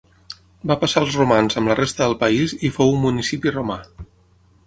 [0.69, 3.77] Va passar als romans amb la resta del país i fou un municipi romà.